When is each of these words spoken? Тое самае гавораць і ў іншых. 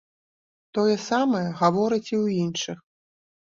Тое 0.77 0.95
самае 1.09 1.43
гавораць 1.61 2.09
і 2.09 2.17
ў 2.23 2.49
іншых. 2.49 2.77